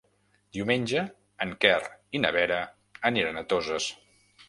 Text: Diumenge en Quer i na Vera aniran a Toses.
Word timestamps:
Diumenge 0.55 1.03
en 1.45 1.53
Quer 1.67 1.77
i 2.19 2.25
na 2.25 2.35
Vera 2.39 2.61
aniran 3.15 3.43
a 3.45 3.49
Toses. 3.55 3.97